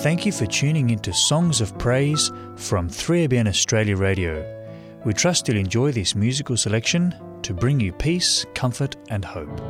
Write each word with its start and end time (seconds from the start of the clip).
Thank 0.00 0.24
you 0.24 0.32
for 0.32 0.46
tuning 0.46 0.88
into 0.88 1.12
Songs 1.12 1.60
of 1.60 1.76
Praise 1.76 2.28
from 2.56 2.88
3ABN 2.88 3.46
Australia 3.46 3.98
Radio. 3.98 4.42
We 5.04 5.12
trust 5.12 5.46
you'll 5.46 5.58
enjoy 5.58 5.92
this 5.92 6.14
musical 6.14 6.56
selection 6.56 7.14
to 7.42 7.52
bring 7.52 7.78
you 7.78 7.92
peace, 7.92 8.46
comfort, 8.54 8.96
and 9.10 9.22
hope. 9.22 9.60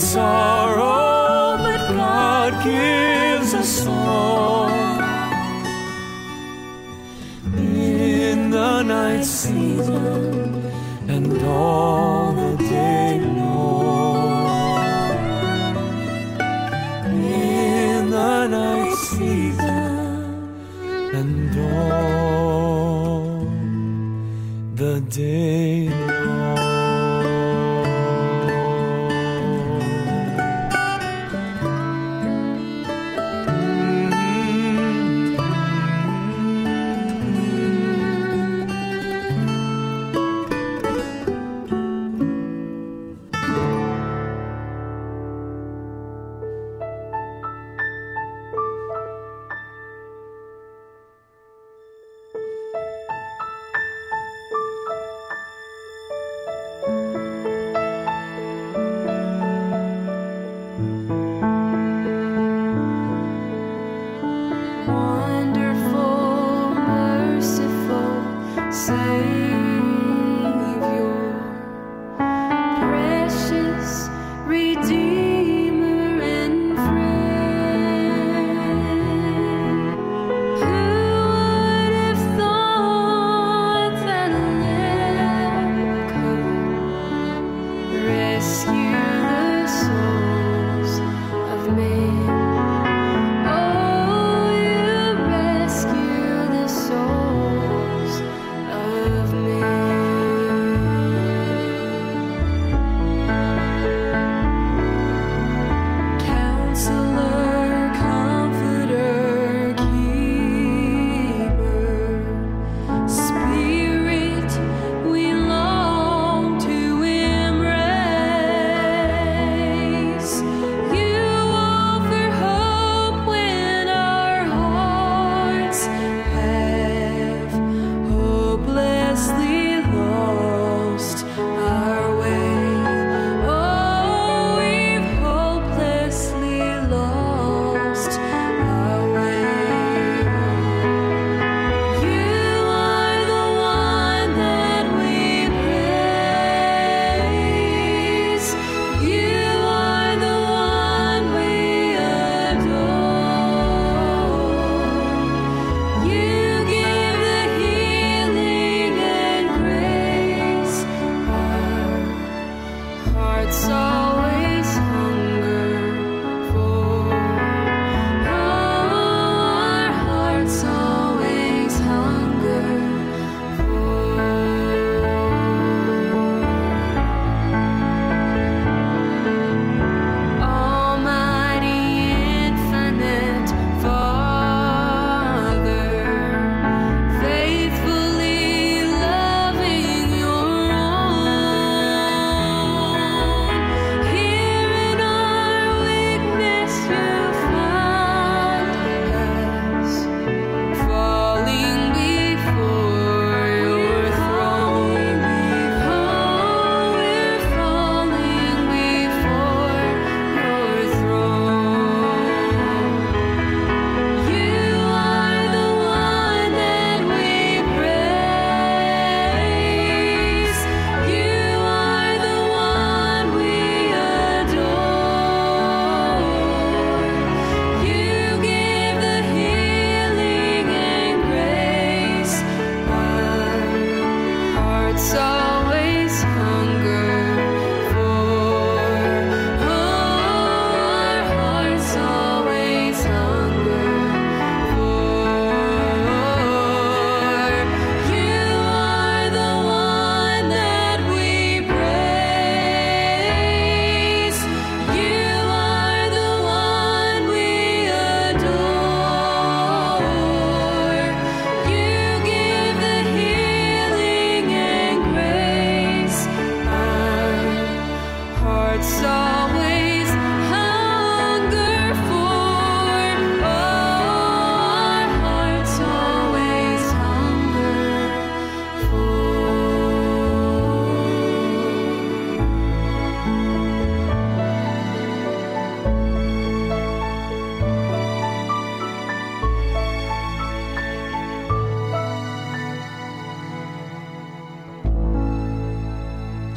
Through 0.00 0.43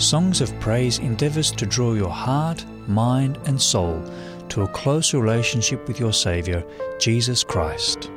Songs 0.07 0.39
of 0.39 0.57
Praise 0.61 0.99
endeavours 0.99 1.51
to 1.51 1.65
draw 1.65 1.93
your 1.93 2.09
heart, 2.09 2.65
mind, 2.87 3.37
and 3.43 3.61
soul 3.61 4.01
to 4.47 4.61
a 4.61 4.67
close 4.69 5.13
relationship 5.13 5.85
with 5.85 5.99
your 5.99 6.13
Saviour, 6.13 6.63
Jesus 6.97 7.43
Christ. 7.43 8.09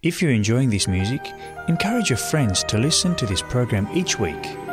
If 0.00 0.22
you're 0.22 0.30
enjoying 0.30 0.70
this 0.70 0.86
music, 0.86 1.20
encourage 1.66 2.08
your 2.08 2.18
friends 2.18 2.62
to 2.68 2.78
listen 2.78 3.16
to 3.16 3.26
this 3.26 3.42
program 3.42 3.88
each 3.92 4.16
week. 4.16 4.67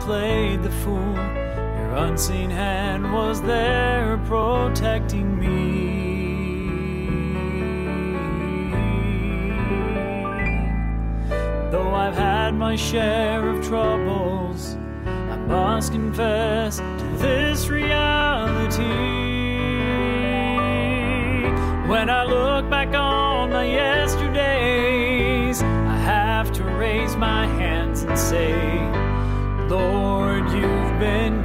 Played 0.00 0.62
the 0.62 0.70
fool, 0.70 1.14
your 1.14 1.94
unseen 1.96 2.50
hand 2.50 3.12
was 3.12 3.40
there 3.42 4.18
protecting 4.26 5.38
me. 5.38 6.00
Though 11.70 11.94
I've 11.94 12.16
had 12.16 12.54
my 12.54 12.76
share 12.76 13.48
of 13.48 13.64
troubles, 13.64 14.76
I 15.06 15.36
must 15.36 15.92
confess 15.92 16.78
to 16.78 17.16
this 17.18 17.68
reality. 17.68 18.82
When 21.88 22.08
I 22.08 22.24
look 22.24 22.70
back 22.70 22.94
on 22.94 23.50
my 23.50 23.66
yesterdays, 23.66 25.62
I 25.62 25.96
have 25.96 26.50
to 26.52 26.64
raise 26.64 27.14
my 27.16 27.46
hands 27.46 28.04
and 28.04 28.18
say, 28.18 28.99
Lord, 29.70 30.50
you've 30.50 30.98
been 30.98 31.39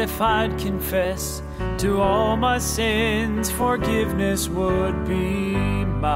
if 0.00 0.20
I'd 0.20 0.58
confess 0.58 1.42
to 1.78 2.00
all 2.00 2.36
my 2.36 2.58
sins, 2.58 3.50
forgiveness 3.50 4.48
would 4.48 5.04
be 5.06 5.54
mine. 5.54 6.10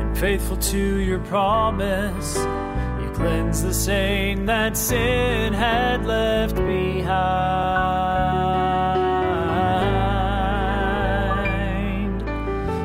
And 0.00 0.18
faithful 0.18 0.56
to 0.56 0.96
your 0.96 1.20
promise, 1.20 2.36
you 2.36 3.10
cleanse 3.14 3.62
the 3.62 3.72
stain 3.72 4.46
that 4.46 4.76
sin 4.76 5.52
had 5.52 6.04
left 6.04 6.56
behind. 6.56 6.98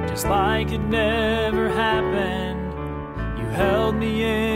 Just 0.08 0.28
like 0.28 0.72
it 0.72 0.82
never 0.82 1.70
happened, 1.70 2.74
you 3.40 3.46
held 3.48 3.96
me 3.96 4.24
in 4.24 4.53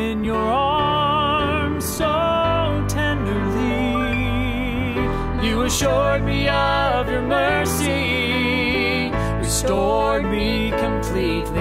assured 5.77 6.23
me 6.23 6.49
of 6.49 7.07
your 7.07 7.21
mercy, 7.21 9.11
restored 9.37 10.25
me 10.25 10.71
completely. 10.71 11.56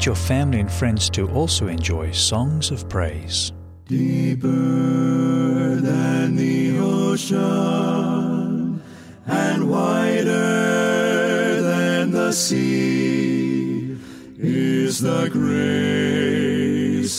invite 0.00 0.06
your 0.06 0.16
family 0.16 0.60
and 0.60 0.72
friends 0.72 1.10
to 1.10 1.28
also 1.32 1.66
enjoy 1.66 2.10
songs 2.12 2.70
of 2.70 2.88
praise. 2.88 3.52
Deeper 3.86 4.48
than 4.48 6.36
the 6.36 6.78
ocean 6.78 7.38
and 9.26 9.68
wider 9.68 11.60
than 11.60 12.10
the 12.12 12.32
sea 12.32 13.98
is 14.38 15.00
the 15.00 15.28
grace 15.30 15.66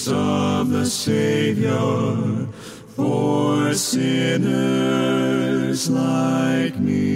of 0.07 0.71
the 0.71 0.87
Savior 0.87 2.47
for 2.95 3.75
sinners 3.75 5.07
like 5.87 6.79
me. 6.79 7.10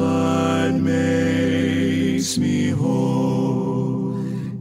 blood 0.00 0.80
makes 0.80 2.38
me 2.38 2.70
whole. 2.70 4.14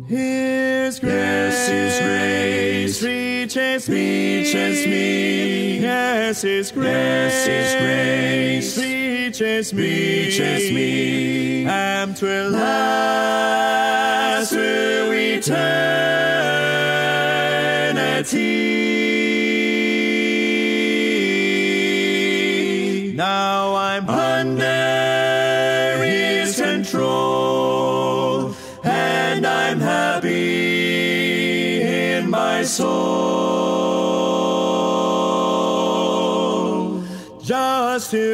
His 0.08 1.00
grace, 1.00 1.14
yes, 1.14 1.70
His 1.70 2.00
grace 2.06 3.04
reaches 3.04 3.88
me, 3.88 4.38
reaches 4.40 4.86
me. 4.86 5.80
Yes, 5.80 6.42
His 6.42 6.72
grace, 6.72 6.92
yes, 6.92 7.48
His 7.48 7.82
grace 7.82 8.78
reaches 8.78 9.74
me, 9.74 10.26
reaches 10.26 10.72
me. 10.72 11.66
And 11.66 12.16
to 12.18 12.50
last, 12.50 14.50
to 14.52 15.12
eternity. 15.12 16.19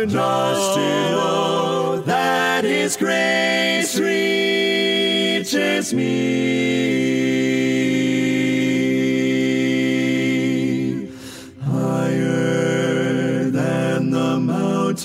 To 0.10 0.16
know, 0.16 2.02
that 2.06 2.64
His 2.64 2.96
grace 2.98 3.98
reaches 4.00 5.94
me 5.94 6.06
higher 11.64 13.50
than 13.50 14.12
the 14.12 14.40
mountains 14.40 14.96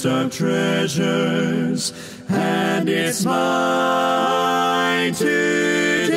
of 0.05 0.33
treasures, 0.33 1.93
and 2.27 2.89
it's 2.89 3.23
mine 3.23 5.13
today. 5.13 6.09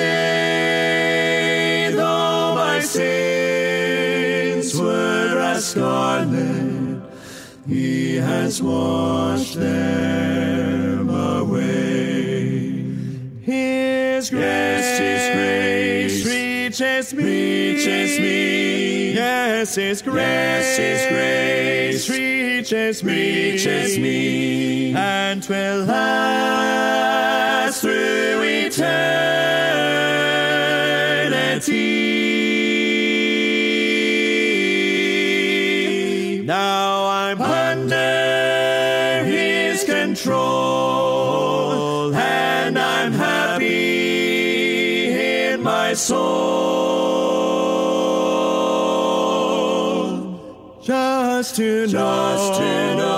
Though 1.95 2.57
my 2.57 2.81
sins 2.81 4.75
were 4.77 5.39
as 5.39 5.69
scarlet, 5.69 7.01
he 7.65 8.17
has 8.17 8.61
washed 8.61 9.55
them 9.55 11.11
away. 11.11 12.81
His 13.43 14.31
grace, 14.31 14.99
His 14.99 15.29
grace 15.37 16.27
reaches 16.27 17.15
me, 17.15 17.23
reaches 17.23 18.19
me. 18.19 18.60
Yes, 19.21 19.75
His 19.75 20.01
grace, 20.01 20.79
His 20.79 21.07
grace 21.13 22.09
reaches 22.09 23.05
me, 23.05 23.53
reaches 23.53 23.99
me, 23.99 24.95
and 24.95 25.45
will 25.45 25.85
last 25.85 27.03
through 27.83 28.41
eternity. 28.43 29.05
Now 36.47 37.05
I'm 37.05 37.43
under 37.43 39.25
His 39.27 39.85
control, 39.85 40.41
and 42.15 42.79
I'm 42.79 43.13
happy 43.13 45.11
in 45.53 45.61
my 45.63 45.93
soul. 45.93 46.60
Just 51.51 51.57
to 51.57 51.87
know, 51.89 52.37
just 52.37 52.61
to 52.61 52.95
know 52.95 53.10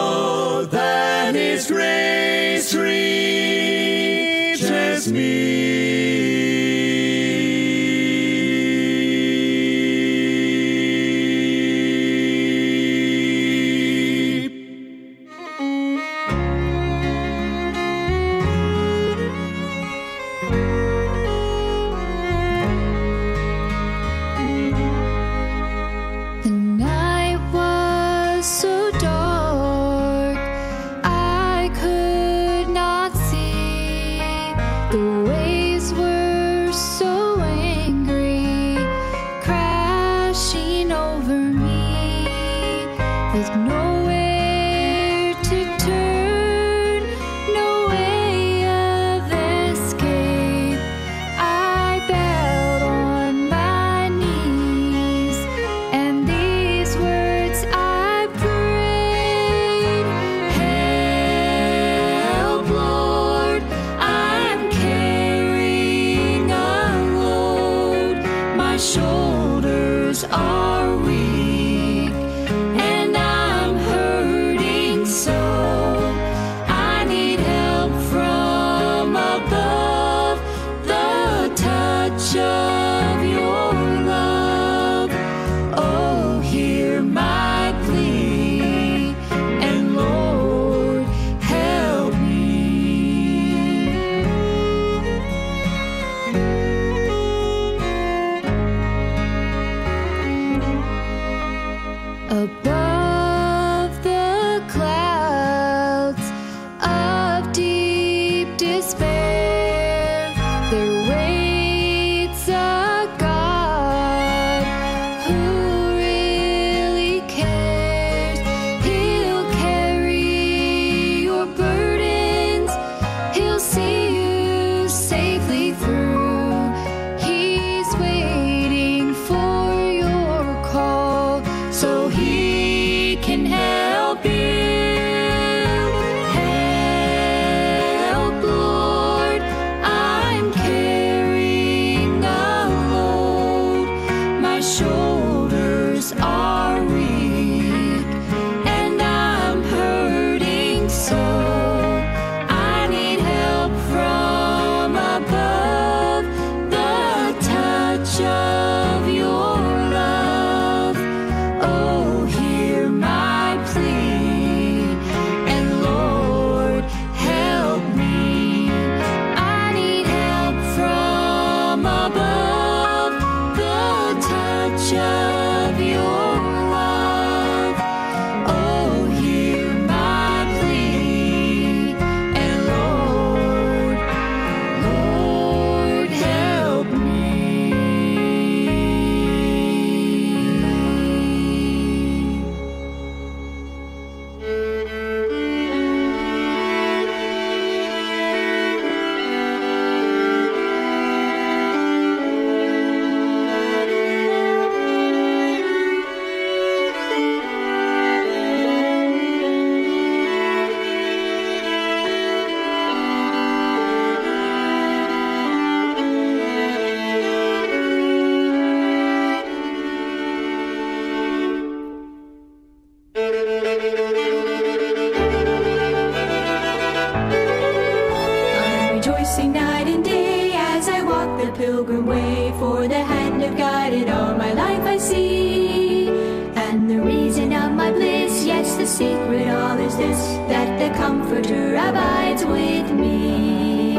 is 239.92 239.98
this 239.98 240.18
that 240.48 240.78
the 240.78 240.96
Comforter 240.96 241.74
abides 241.74 242.44
with 242.44 242.90
me? 242.92 243.94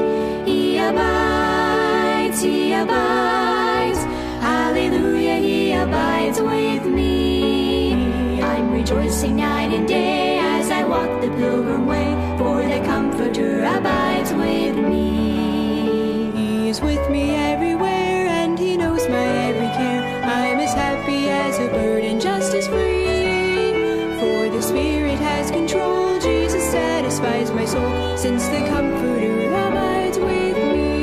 He 0.46 0.78
abides, 0.78 2.41
he 2.41 2.74
abides. 2.74 4.00
Hallelujah, 4.41 5.36
he 5.36 5.74
abides 5.74 6.41
with 6.41 6.86
me. 6.86 8.41
I'm 8.41 8.72
rejoicing 8.72 9.36
night 9.36 9.72
and 9.74 9.88
day 9.88 10.39
as 10.39 10.72
I 10.72 10.84
walk 10.84 11.22
the 11.22 11.30
pilgrim 11.30 11.86
way, 11.86 12.10
for 12.38 12.64
the 12.64 12.84
Comforter 12.86 13.64
abides 13.64 14.34
with 14.34 14.78
me. 14.78 15.33
since 28.24 28.47
the 28.47 28.63
comforter 28.69 29.49
abides 29.49 30.17
with 30.17 30.55
me. 30.55 30.95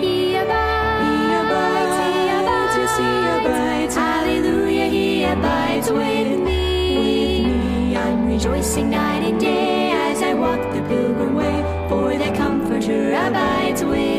He 0.00 0.36
abides, 0.36 1.02
he 1.02 1.34
abides, 1.42 1.96
he 2.06 2.28
abides, 2.38 2.74
yes, 2.78 2.94
he 3.02 3.10
abides. 3.34 3.94
Hallelujah, 3.96 4.86
he 4.86 5.24
abides 5.24 5.90
with 5.90 6.28
me. 6.46 6.62
With 6.96 7.50
me. 7.50 7.96
I'm 7.96 8.28
rejoicing 8.28 8.90
night 8.90 9.24
and 9.28 9.40
day 9.40 9.90
as 9.90 10.22
I 10.22 10.34
walk 10.34 10.60
the 10.74 10.82
pilgrim 10.82 11.34
way, 11.34 11.58
for 11.88 12.16
the 12.16 12.30
comforter 12.36 13.12
abides 13.12 13.82
with 13.82 13.90
me. 13.98 14.15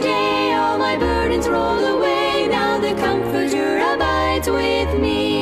today 0.00 0.52
all 0.52 0.78
my 0.78 0.96
burdens 0.96 1.48
roll 1.48 1.84
away. 1.96 2.46
Now 2.48 2.78
the 2.78 2.94
Comforter 2.94 3.78
abides 3.78 4.48
with 4.48 5.00
me. 5.00 5.37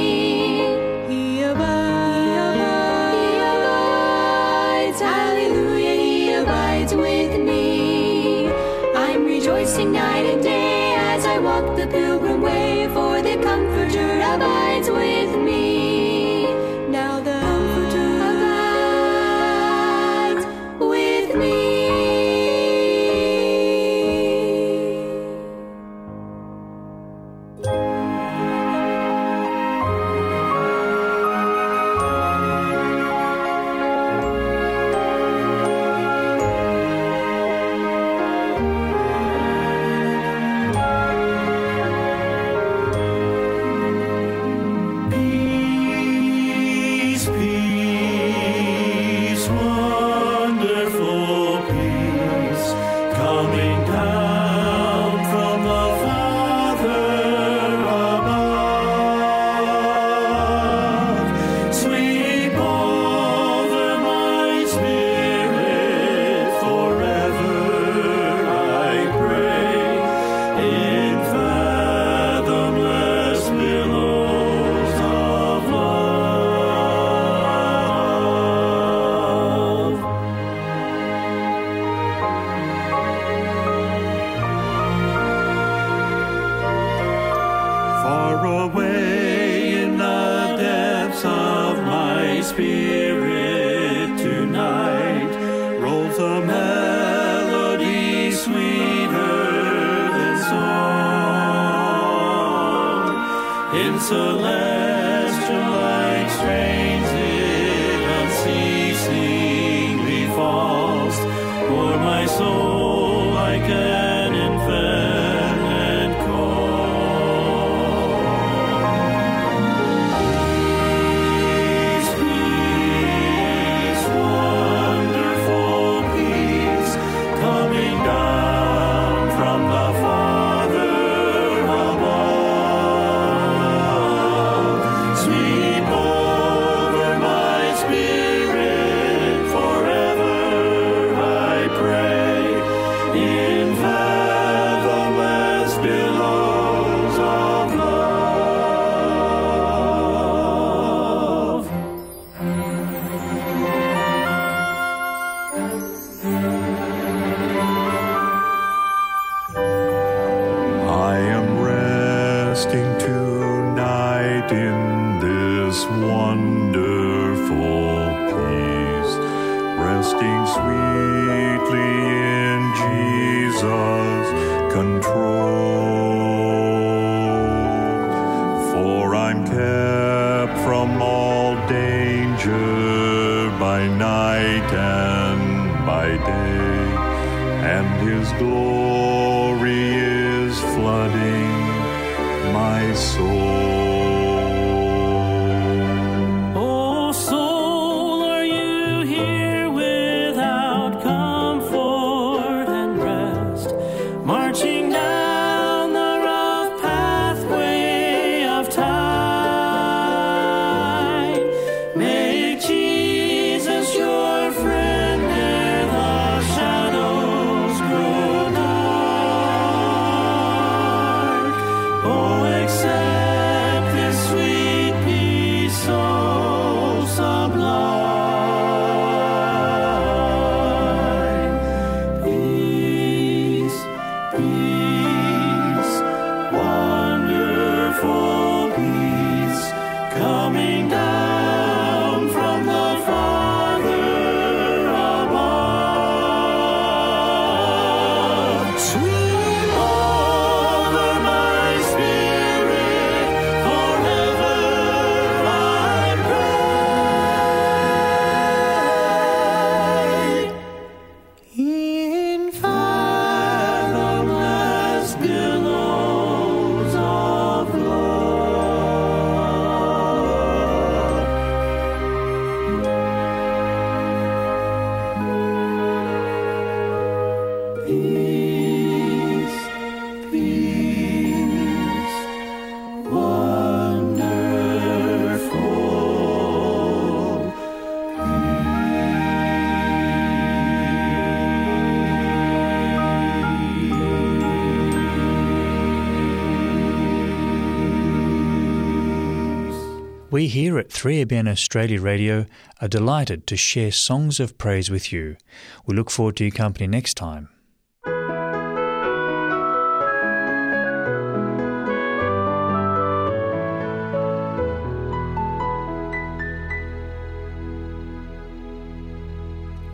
We 300.36 300.48
here 300.48 300.78
at 300.78 300.90
3ABN 300.90 301.48
Australia 301.48 301.98
Radio 301.98 302.44
are 302.82 302.88
delighted 302.88 303.46
to 303.46 303.56
share 303.56 303.90
songs 303.90 304.38
of 304.38 304.58
praise 304.58 304.90
with 304.90 305.10
you. 305.10 305.38
We 305.86 305.96
look 305.96 306.10
forward 306.10 306.36
to 306.36 306.44
your 306.44 306.50
company 306.50 306.86
next 306.86 307.14
time. 307.14 307.48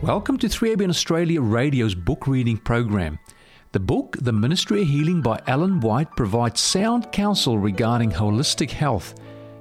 Welcome 0.01 0.39
to 0.39 0.49
3ABN 0.49 0.89
Australia 0.89 1.41
Radio's 1.41 1.95
book 1.95 2.27
reading 2.27 2.57
program. 2.57 3.17
The 3.71 3.79
book, 3.79 4.17
The 4.19 4.33
Ministry 4.33 4.81
of 4.81 4.89
Healing 4.89 5.21
by 5.21 5.39
Ellen 5.47 5.79
White, 5.79 6.11
provides 6.17 6.59
sound 6.59 7.13
counsel 7.13 7.57
regarding 7.57 8.11
holistic 8.11 8.71
health. 8.71 9.15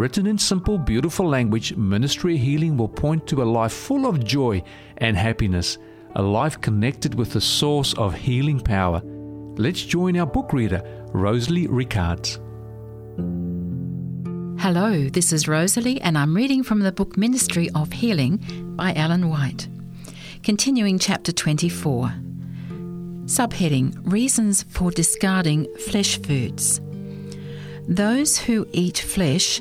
Written 0.00 0.26
in 0.26 0.38
simple, 0.38 0.78
beautiful 0.78 1.28
language, 1.28 1.76
Ministry 1.76 2.38
Healing 2.38 2.78
will 2.78 2.88
point 2.88 3.26
to 3.26 3.42
a 3.42 3.44
life 3.44 3.72
full 3.74 4.06
of 4.06 4.24
joy 4.24 4.62
and 4.96 5.14
happiness, 5.14 5.76
a 6.16 6.22
life 6.22 6.58
connected 6.58 7.14
with 7.14 7.34
the 7.34 7.40
source 7.42 7.92
of 7.98 8.14
healing 8.14 8.60
power. 8.60 9.02
Let's 9.04 9.82
join 9.82 10.16
our 10.16 10.24
book 10.24 10.54
reader, 10.54 10.80
Rosalie 11.12 11.66
Ricards. 11.66 12.40
Hello, 14.58 15.10
this 15.10 15.34
is 15.34 15.46
Rosalie, 15.46 16.00
and 16.00 16.16
I'm 16.16 16.34
reading 16.34 16.62
from 16.62 16.80
the 16.80 16.92
book 16.92 17.18
Ministry 17.18 17.68
of 17.74 17.92
Healing 17.92 18.38
by 18.76 18.94
Ellen 18.94 19.28
White. 19.28 19.68
Continuing 20.42 20.98
chapter 20.98 21.30
24. 21.30 22.14
Subheading 23.26 24.00
Reasons 24.10 24.62
for 24.62 24.90
Discarding 24.90 25.66
Flesh 25.76 26.18
Foods. 26.22 26.80
Those 27.86 28.38
who 28.38 28.68
eat 28.72 28.98
flesh 28.98 29.60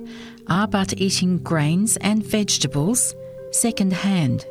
are 0.49 0.67
but 0.67 0.99
eating 0.99 1.37
grains 1.39 1.97
and 1.97 2.23
vegetables 2.23 3.15
second 3.51 3.93
hand. 3.93 4.45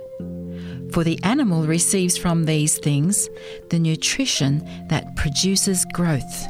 For 0.93 1.05
the 1.05 1.19
animal 1.23 1.65
receives 1.65 2.17
from 2.17 2.45
these 2.45 2.79
things 2.79 3.29
the 3.71 3.79
nutrition 3.79 4.65
that 4.89 5.17
produces 5.17 5.85
growth. 5.93 6.47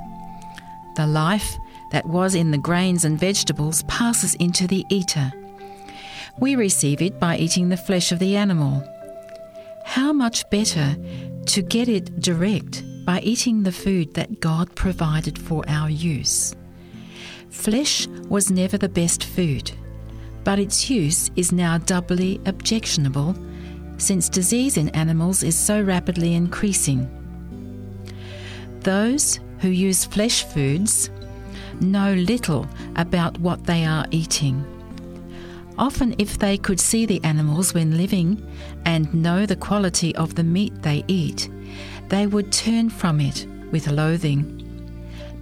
The 0.96 1.07
life 1.07 1.57
that 1.92 2.07
was 2.07 2.34
in 2.34 2.51
the 2.51 2.59
grains 2.59 3.05
and 3.05 3.18
vegetables 3.18 3.82
passes 3.84 4.34
into 4.36 4.66
the 4.66 4.84
eater. 4.90 5.32
We 6.40 6.55
receive 6.55 7.03
it 7.03 7.18
by 7.18 7.36
eating 7.36 7.68
the 7.68 7.76
flesh 7.76 8.12
of 8.12 8.18
the 8.18 8.36
animal. 8.36 8.84
How 9.84 10.12
much 10.12 10.49
better 10.51 10.96
to 11.46 11.62
get 11.62 11.88
it 11.88 12.20
direct 12.20 12.84
by 13.05 13.20
eating 13.20 13.62
the 13.62 13.72
food 13.72 14.14
that 14.14 14.38
God 14.38 14.74
provided 14.76 15.38
for 15.38 15.64
our 15.66 15.88
use. 15.88 16.55
Flesh 17.51 18.07
was 18.28 18.51
never 18.51 18.78
the 18.78 18.88
best 18.88 19.24
food, 19.24 19.72
but 20.44 20.59
its 20.59 20.90
use 20.90 21.30
is 21.36 21.53
now 21.53 21.78
doubly 21.78 22.40
objectionable 22.46 23.34
since 23.99 24.28
disease 24.28 24.76
in 24.76 24.88
animals 24.90 25.42
is 25.42 25.59
so 25.59 25.82
rapidly 25.82 26.34
increasing. 26.34 27.09
Those 28.80 29.40
who 29.59 29.68
use 29.68 30.05
flesh 30.05 30.44
foods 30.44 31.11
know 31.80 32.14
little 32.14 32.66
about 32.96 33.38
what 33.40 33.64
they 33.64 33.84
are 33.84 34.07
eating. 34.11 34.64
Often, 35.76 36.16
if 36.18 36.38
they 36.38 36.59
could 36.59 36.80
see 36.80 37.07
the 37.07 37.22
animals 37.22 37.72
when 37.72 37.96
living 37.96 38.44
and 38.84 39.12
know 39.14 39.46
the 39.46 39.57
quality 39.57 40.14
of 40.16 40.34
the 40.34 40.42
meat 40.42 40.82
they 40.82 41.05
eat, 41.07 41.51
they 42.09 42.26
would 42.26 42.51
turn 42.53 42.90
from 42.90 43.20
it 43.20 43.46
with 43.70 43.88
loathing. 43.88 44.57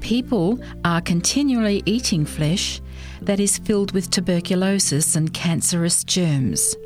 People 0.00 0.60
are 0.84 1.00
continually 1.00 1.82
eating 1.86 2.24
flesh 2.24 2.80
that 3.22 3.40
is 3.40 3.58
filled 3.58 3.92
with 3.92 4.10
tuberculosis 4.10 5.16
and 5.16 5.32
cancerous 5.32 6.04
germs. 6.04 6.76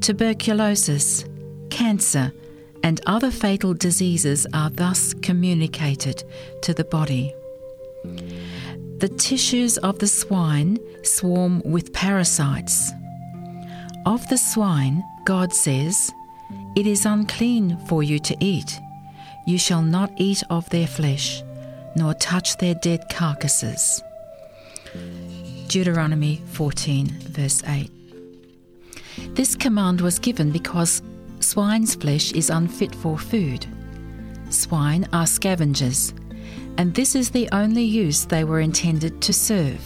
Tuberculosis, 0.00 1.24
cancer, 1.70 2.32
and 2.82 3.00
other 3.06 3.30
fatal 3.30 3.74
diseases 3.74 4.46
are 4.52 4.70
thus 4.70 5.14
communicated 5.14 6.24
to 6.62 6.74
the 6.74 6.84
body. 6.84 7.34
The 8.98 9.08
tissues 9.16 9.78
of 9.78 9.98
the 9.98 10.06
swine 10.06 10.78
swarm 11.02 11.62
with 11.64 11.92
parasites. 11.92 12.92
Of 14.06 14.26
the 14.28 14.38
swine, 14.38 15.04
God 15.24 15.52
says, 15.52 16.12
It 16.76 16.86
is 16.86 17.06
unclean 17.06 17.78
for 17.86 18.02
you 18.02 18.18
to 18.20 18.36
eat. 18.40 18.78
You 19.46 19.58
shall 19.58 19.82
not 19.82 20.12
eat 20.16 20.42
of 20.50 20.68
their 20.70 20.86
flesh, 20.86 21.42
nor 21.96 22.14
touch 22.14 22.56
their 22.56 22.74
dead 22.74 23.08
carcasses. 23.10 24.02
Deuteronomy 25.68 26.42
14, 26.52 27.06
verse 27.30 27.62
8. 27.66 27.90
This 29.34 29.54
command 29.54 30.00
was 30.00 30.18
given 30.18 30.50
because 30.50 31.02
swine's 31.40 31.94
flesh 31.94 32.32
is 32.32 32.50
unfit 32.50 32.94
for 32.94 33.18
food. 33.18 33.66
Swine 34.50 35.08
are 35.12 35.26
scavengers. 35.26 36.12
and 36.80 36.94
this 36.94 37.14
is 37.14 37.30
the 37.30 37.46
only 37.52 37.82
use 37.82 38.24
they 38.24 38.42
were 38.42 38.60
intended 38.60 39.20
to 39.20 39.32
serve. 39.34 39.80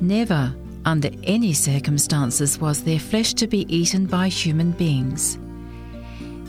Never, 0.00 0.52
under 0.84 1.10
any 1.22 1.52
circumstances, 1.52 2.58
was 2.58 2.82
their 2.82 2.98
flesh 2.98 3.34
to 3.34 3.46
be 3.46 3.72
eaten 3.74 4.06
by 4.06 4.26
human 4.28 4.72
beings. 4.72 5.38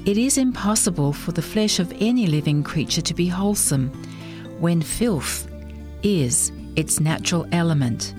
It 0.05 0.17
is 0.17 0.37
impossible 0.39 1.13
for 1.13 1.33
the 1.33 1.41
flesh 1.41 1.79
of 1.79 1.93
any 1.99 2.25
living 2.25 2.63
creature 2.63 3.01
to 3.01 3.13
be 3.13 3.27
wholesome 3.27 3.91
when 4.59 4.81
filth 4.81 5.47
is 6.03 6.51
its 6.75 6.99
natural 6.99 7.47
element 7.51 8.13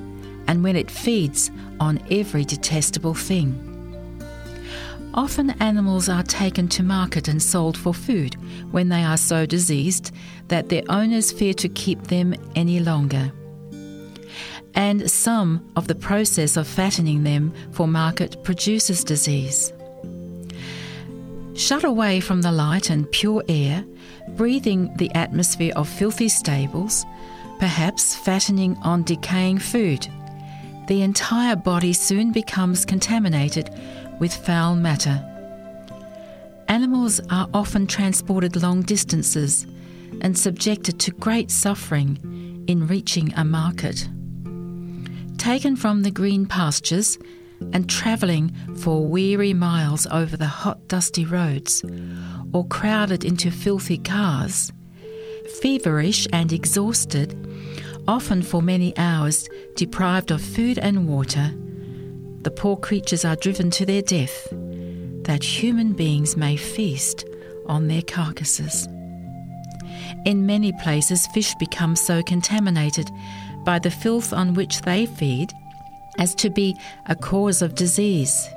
and 0.47 0.63
when 0.63 0.77
it 0.77 0.91
feeds 0.91 1.51
on 1.81 2.01
every 2.11 2.45
detestable 2.45 3.15
thing. 3.15 3.65
Often 5.15 5.51
animals 5.61 6.09
are 6.09 6.23
taken 6.23 6.69
to 6.69 6.83
market 6.83 7.29
and 7.29 7.43
sold 7.43 7.77
for 7.77 7.95
food 7.95 8.37
when 8.71 8.89
they 8.89 9.03
are 9.03 9.17
so 9.17 9.47
diseased 9.47 10.15
that 10.49 10.69
their 10.69 10.83
owners 10.89 11.33
fear 11.33 11.55
to 11.55 11.69
keep 11.69 12.03
them 12.05 12.35
any 12.55 12.81
longer. 12.81 13.33
And 14.75 15.11
some 15.11 15.73
of 15.77 15.89
the 15.89 15.95
process 15.95 16.57
of 16.57 16.69
fattening 16.69 17.25
them 17.25 17.53
for 17.73 17.89
market 17.89 18.45
produces 18.45 19.03
disease. 19.03 19.73
Shut 21.55 21.83
away 21.83 22.21
from 22.21 22.43
the 22.43 22.53
light 22.53 22.89
and 22.89 23.11
pure 23.11 23.43
air, 23.49 23.85
breathing 24.37 24.95
the 24.97 25.15
atmosphere 25.15 25.73
of 25.77 25.89
filthy 25.89 26.29
stables, 26.29 27.05
perhaps 27.59 28.15
fattening 28.15 28.77
on 28.83 29.03
decaying 29.03 29.59
food, 29.59 30.07
the 30.87 31.03
entire 31.03 31.57
body 31.57 31.93
soon 31.93 32.33
becomes 32.33 32.85
contaminated 32.85 33.71
with 34.21 34.35
foul 34.35 34.75
matter. 34.75 35.25
Animals 36.69 37.21
are 37.31 37.49
often 37.53 37.87
transported 37.87 38.57
long 38.57 38.83
distances 38.83 39.67
and 40.21 40.37
subjected 40.37 40.99
to 41.01 41.11
great 41.13 41.51
suffering 41.51 42.65
in 42.69 42.87
reaching 42.87 43.33
a 43.35 43.45
market. 43.45 44.09
Taken 45.39 45.77
from 45.77 46.03
the 46.03 46.11
green 46.11 46.47
pastures 46.47 47.19
and 47.73 47.89
travelling 47.89 48.55
for 48.77 49.07
weary 49.07 49.55
miles 49.55 50.07
over 50.11 50.37
the 50.37 50.47
hot, 50.47 50.87
dusty 50.89 51.25
roads, 51.25 51.85
or 52.53 52.67
crowded 52.67 53.25
into 53.25 53.51
filthy 53.51 53.99
cars, 53.99 54.73
feverish 55.61 56.27
and 56.33 56.53
exhausted, 56.53 57.35
often 58.07 58.43
for 58.43 58.63
many 58.63 58.97
hours 58.97 59.49
deprived 59.75 60.31
of 60.31 60.41
food 60.41 60.79
and 60.79 61.09
water, 61.09 61.53
the 62.43 62.51
poor 62.51 62.77
creatures 62.77 63.25
are 63.25 63.37
driven 63.37 63.71
to 63.71 63.85
their 63.85 64.03
death, 64.03 64.49
that 65.25 65.43
human 65.43 65.93
beings 65.93 66.37
may 66.37 66.57
feast 66.57 67.27
on 67.67 67.89
their 67.89 68.03
carcasses. 68.03 68.89
In 70.25 70.47
many 70.47 70.73
places, 70.73 71.27
fish 71.29 71.55
become 71.57 71.97
so 71.97 72.23
contaminated 72.23 73.11
by 73.65 73.79
the 73.79 73.91
filth 73.91 74.33
on 74.33 74.55
which 74.55 74.81
they 74.83 75.05
feed 75.05 75.53
as 76.19 76.35
to 76.35 76.51
be 76.51 76.77
a 77.07 77.15
cause 77.15 77.63
of 77.63 77.75
disease. 77.75 78.49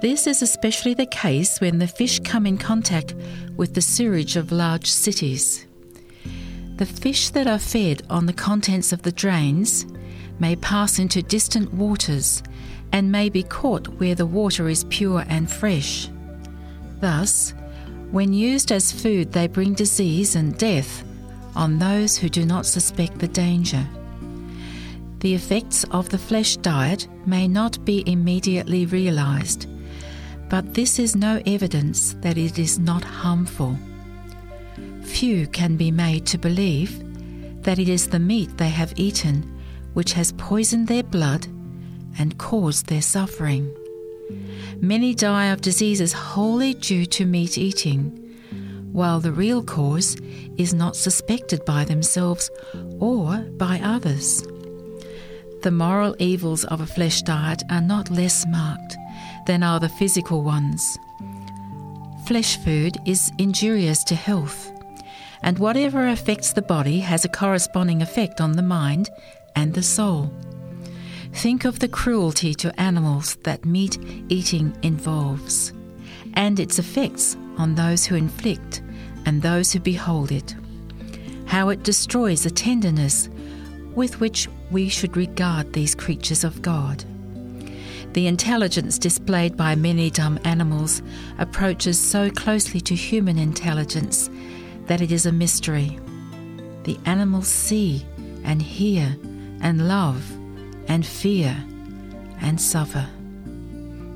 This 0.00 0.26
is 0.26 0.42
especially 0.42 0.94
the 0.94 1.06
case 1.06 1.60
when 1.60 1.78
the 1.78 1.88
fish 1.88 2.20
come 2.20 2.46
in 2.46 2.56
contact 2.56 3.14
with 3.56 3.74
the 3.74 3.80
sewage 3.80 4.36
of 4.36 4.52
large 4.52 4.90
cities. 4.90 5.66
The 6.76 6.86
fish 6.86 7.30
that 7.30 7.48
are 7.48 7.58
fed 7.58 8.04
on 8.08 8.26
the 8.26 8.32
contents 8.32 8.92
of 8.92 9.02
the 9.02 9.10
drains 9.10 9.84
may 10.38 10.54
pass 10.54 11.00
into 11.00 11.20
distant 11.22 11.74
waters 11.74 12.42
and 12.92 13.10
may 13.10 13.28
be 13.28 13.42
caught 13.42 13.88
where 13.98 14.14
the 14.14 14.26
water 14.26 14.68
is 14.68 14.84
pure 14.84 15.24
and 15.28 15.50
fresh. 15.50 16.08
Thus, 17.00 17.52
when 18.12 18.32
used 18.32 18.70
as 18.70 18.92
food, 18.92 19.32
they 19.32 19.48
bring 19.48 19.74
disease 19.74 20.36
and 20.36 20.56
death 20.56 21.04
on 21.56 21.78
those 21.78 22.16
who 22.16 22.28
do 22.28 22.46
not 22.46 22.66
suspect 22.66 23.18
the 23.18 23.28
danger. 23.28 23.84
The 25.20 25.34
effects 25.34 25.84
of 25.90 26.08
the 26.08 26.18
flesh 26.18 26.56
diet 26.58 27.08
may 27.26 27.48
not 27.48 27.84
be 27.84 28.04
immediately 28.06 28.86
realized, 28.86 29.66
but 30.48 30.74
this 30.74 30.98
is 30.98 31.16
no 31.16 31.42
evidence 31.44 32.14
that 32.20 32.38
it 32.38 32.58
is 32.58 32.78
not 32.78 33.02
harmful. 33.02 33.76
Few 35.02 35.48
can 35.48 35.76
be 35.76 35.90
made 35.90 36.24
to 36.26 36.38
believe 36.38 37.02
that 37.62 37.80
it 37.80 37.88
is 37.88 38.06
the 38.06 38.20
meat 38.20 38.56
they 38.56 38.68
have 38.68 38.92
eaten 38.96 39.58
which 39.94 40.12
has 40.12 40.32
poisoned 40.32 40.86
their 40.86 41.02
blood 41.02 41.46
and 42.18 42.38
caused 42.38 42.86
their 42.86 43.02
suffering. 43.02 43.74
Many 44.80 45.14
die 45.14 45.46
of 45.46 45.60
diseases 45.60 46.12
wholly 46.12 46.74
due 46.74 47.06
to 47.06 47.26
meat 47.26 47.58
eating, 47.58 48.36
while 48.92 49.18
the 49.18 49.32
real 49.32 49.64
cause 49.64 50.16
is 50.56 50.72
not 50.72 50.94
suspected 50.94 51.64
by 51.64 51.84
themselves 51.84 52.50
or 53.00 53.38
by 53.56 53.80
others. 53.82 54.46
The 55.62 55.72
moral 55.72 56.14
evils 56.20 56.64
of 56.64 56.80
a 56.80 56.86
flesh 56.86 57.22
diet 57.22 57.64
are 57.68 57.80
not 57.80 58.10
less 58.10 58.46
marked 58.46 58.96
than 59.46 59.64
are 59.64 59.80
the 59.80 59.88
physical 59.88 60.42
ones. 60.42 60.96
Flesh 62.26 62.56
food 62.58 62.96
is 63.04 63.32
injurious 63.38 64.04
to 64.04 64.14
health, 64.14 64.70
and 65.42 65.58
whatever 65.58 66.06
affects 66.06 66.52
the 66.52 66.62
body 66.62 67.00
has 67.00 67.24
a 67.24 67.28
corresponding 67.28 68.02
effect 68.02 68.40
on 68.40 68.52
the 68.52 68.62
mind 68.62 69.10
and 69.56 69.74
the 69.74 69.82
soul. 69.82 70.32
Think 71.32 71.64
of 71.64 71.80
the 71.80 71.88
cruelty 71.88 72.54
to 72.54 72.80
animals 72.80 73.34
that 73.42 73.64
meat 73.64 73.98
eating 74.28 74.76
involves, 74.82 75.72
and 76.34 76.60
its 76.60 76.78
effects 76.78 77.36
on 77.56 77.74
those 77.74 78.06
who 78.06 78.14
inflict 78.14 78.80
and 79.26 79.42
those 79.42 79.72
who 79.72 79.80
behold 79.80 80.30
it. 80.30 80.54
How 81.46 81.70
it 81.70 81.82
destroys 81.82 82.44
the 82.44 82.50
tenderness 82.50 83.28
with 83.94 84.20
which 84.20 84.48
we 84.70 84.88
should 84.88 85.16
regard 85.16 85.72
these 85.72 85.94
creatures 85.94 86.44
of 86.44 86.62
God. 86.62 87.04
The 88.12 88.26
intelligence 88.26 88.98
displayed 88.98 89.56
by 89.56 89.74
many 89.74 90.10
dumb 90.10 90.38
animals 90.44 91.02
approaches 91.38 91.98
so 91.98 92.30
closely 92.30 92.80
to 92.82 92.94
human 92.94 93.38
intelligence 93.38 94.30
that 94.86 95.00
it 95.00 95.12
is 95.12 95.26
a 95.26 95.32
mystery. 95.32 95.98
The 96.84 96.98
animals 97.04 97.48
see 97.48 98.04
and 98.44 98.62
hear 98.62 99.16
and 99.60 99.88
love 99.88 100.24
and 100.88 101.04
fear 101.04 101.56
and 102.40 102.60
suffer. 102.60 103.06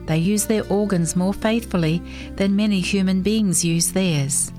They 0.06 0.18
use 0.18 0.46
their 0.46 0.66
organs 0.66 1.14
more 1.14 1.34
faithfully 1.34 2.02
than 2.36 2.56
many 2.56 2.80
human 2.80 3.22
beings 3.22 3.64
use 3.64 3.92
theirs. 3.92 4.52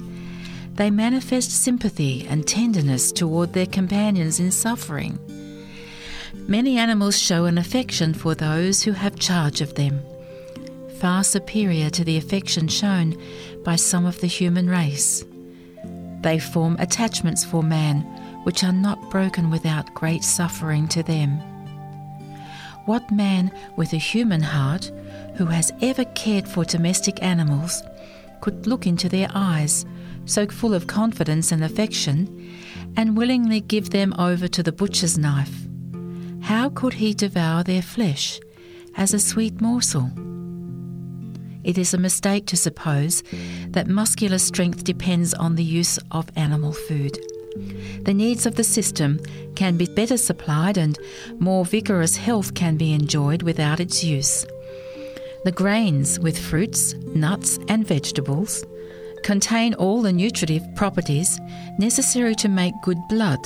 They 0.75 0.89
manifest 0.89 1.51
sympathy 1.51 2.25
and 2.27 2.47
tenderness 2.47 3.11
toward 3.11 3.53
their 3.53 3.65
companions 3.65 4.39
in 4.39 4.51
suffering. 4.51 5.19
Many 6.47 6.77
animals 6.77 7.17
show 7.17 7.45
an 7.45 7.57
affection 7.57 8.13
for 8.13 8.35
those 8.35 8.83
who 8.83 8.91
have 8.91 9.17
charge 9.17 9.61
of 9.61 9.75
them, 9.75 10.01
far 10.99 11.23
superior 11.23 11.89
to 11.91 12.03
the 12.03 12.17
affection 12.17 12.67
shown 12.67 13.15
by 13.63 13.77
some 13.77 14.05
of 14.05 14.19
the 14.19 14.27
human 14.27 14.69
race. 14.69 15.23
They 16.21 16.39
form 16.39 16.75
attachments 16.79 17.45
for 17.45 17.63
man 17.63 18.01
which 18.43 18.61
are 18.61 18.73
not 18.73 19.09
broken 19.09 19.49
without 19.51 19.93
great 19.93 20.21
suffering 20.21 20.89
to 20.89 21.01
them. 21.01 21.39
What 22.85 23.09
man 23.09 23.49
with 23.77 23.93
a 23.93 23.97
human 23.97 24.41
heart 24.41 24.91
who 25.35 25.45
has 25.45 25.71
ever 25.81 26.03
cared 26.03 26.45
for 26.45 26.65
domestic 26.65 27.23
animals 27.23 27.81
could 28.41 28.67
look 28.67 28.85
into 28.85 29.07
their 29.07 29.29
eyes, 29.33 29.85
so 30.25 30.45
full 30.47 30.73
of 30.73 30.87
confidence 30.87 31.53
and 31.53 31.63
affection, 31.63 32.53
and 32.97 33.15
willingly 33.15 33.61
give 33.61 33.91
them 33.91 34.13
over 34.19 34.49
to 34.49 34.61
the 34.61 34.73
butcher's 34.73 35.17
knife? 35.17 35.67
How 36.43 36.69
could 36.69 36.95
he 36.95 37.13
devour 37.13 37.63
their 37.63 37.81
flesh 37.81 38.37
as 38.97 39.13
a 39.13 39.19
sweet 39.19 39.61
morsel? 39.61 40.11
It 41.63 41.77
is 41.77 41.93
a 41.93 41.97
mistake 41.97 42.45
to 42.47 42.57
suppose 42.57 43.23
that 43.69 43.87
muscular 43.87 44.37
strength 44.37 44.83
depends 44.83 45.33
on 45.33 45.55
the 45.55 45.63
use 45.63 45.97
of 46.11 46.29
animal 46.35 46.73
food. 46.73 47.17
The 48.01 48.13
needs 48.13 48.45
of 48.45 48.55
the 48.55 48.63
system 48.65 49.21
can 49.55 49.77
be 49.77 49.85
better 49.85 50.17
supplied 50.17 50.77
and 50.77 50.99
more 51.39 51.63
vigorous 51.63 52.17
health 52.17 52.53
can 52.55 52.75
be 52.75 52.93
enjoyed 52.93 53.43
without 53.43 53.79
its 53.79 54.03
use. 54.03 54.45
The 55.45 55.53
grains 55.53 56.19
with 56.19 56.37
fruits, 56.37 56.93
nuts, 57.15 57.57
and 57.69 57.87
vegetables 57.87 58.65
contain 59.23 59.75
all 59.75 60.01
the 60.01 60.11
nutritive 60.11 60.63
properties 60.75 61.39
necessary 61.79 62.35
to 62.35 62.49
make 62.49 62.73
good 62.83 62.99
blood. 63.07 63.39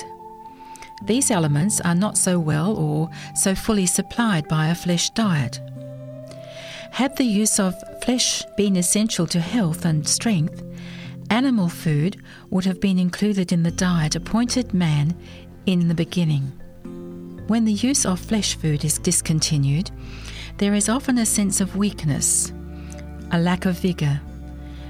These 1.04 1.30
elements 1.30 1.80
are 1.80 1.94
not 1.94 2.18
so 2.18 2.38
well 2.38 2.76
or 2.76 3.10
so 3.34 3.54
fully 3.54 3.86
supplied 3.86 4.48
by 4.48 4.68
a 4.68 4.74
flesh 4.74 5.10
diet. 5.10 5.60
Had 6.90 7.16
the 7.16 7.24
use 7.24 7.60
of 7.60 7.74
flesh 8.02 8.44
been 8.56 8.76
essential 8.76 9.26
to 9.28 9.40
health 9.40 9.84
and 9.84 10.06
strength, 10.08 10.62
Animal 11.30 11.68
food 11.68 12.22
would 12.48 12.64
have 12.64 12.80
been 12.80 12.98
included 12.98 13.52
in 13.52 13.62
the 13.62 13.70
diet 13.70 14.16
appointed 14.16 14.72
man 14.72 15.14
in 15.66 15.88
the 15.88 15.94
beginning. 15.94 16.52
When 17.48 17.66
the 17.66 17.72
use 17.72 18.06
of 18.06 18.18
flesh 18.18 18.56
food 18.56 18.84
is 18.84 18.98
discontinued, 18.98 19.90
there 20.56 20.74
is 20.74 20.88
often 20.88 21.18
a 21.18 21.26
sense 21.26 21.60
of 21.60 21.76
weakness, 21.76 22.52
a 23.30 23.38
lack 23.38 23.66
of 23.66 23.78
vigour. 23.78 24.20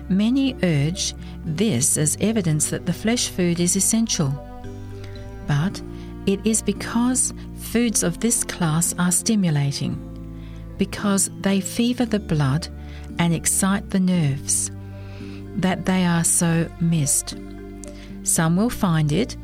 Many 0.08 0.56
urge 0.62 1.14
this 1.44 1.98
as 1.98 2.16
evidence 2.20 2.70
that 2.70 2.86
the 2.86 2.92
flesh 2.92 3.28
food 3.28 3.58
is 3.58 3.74
essential. 3.74 4.32
But 5.48 5.82
it 6.28 6.44
is 6.44 6.60
because 6.60 7.32
foods 7.56 8.02
of 8.02 8.20
this 8.20 8.44
class 8.44 8.94
are 8.98 9.10
stimulating, 9.10 9.96
because 10.76 11.30
they 11.40 11.58
fever 11.58 12.04
the 12.04 12.20
blood 12.20 12.68
and 13.18 13.32
excite 13.32 13.88
the 13.88 13.98
nerves, 13.98 14.70
that 15.56 15.86
they 15.86 16.04
are 16.04 16.22
so 16.22 16.70
missed. 16.80 17.34
Some 18.24 18.58
will 18.58 18.68
find 18.68 19.10
it 19.10 19.38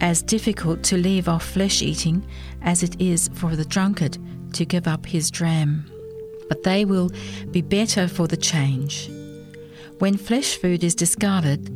as 0.00 0.22
difficult 0.22 0.82
to 0.84 0.96
leave 0.96 1.28
off 1.28 1.44
flesh 1.44 1.82
eating 1.82 2.26
as 2.62 2.82
it 2.82 2.98
is 2.98 3.28
for 3.34 3.54
the 3.54 3.66
drunkard 3.66 4.16
to 4.54 4.64
give 4.64 4.88
up 4.88 5.04
his 5.04 5.30
dram. 5.30 5.84
But 6.48 6.62
they 6.62 6.86
will 6.86 7.10
be 7.50 7.60
better 7.60 8.08
for 8.08 8.26
the 8.26 8.38
change. 8.38 9.10
When 9.98 10.16
flesh 10.16 10.56
food 10.56 10.84
is 10.84 10.94
discarded, 10.94 11.68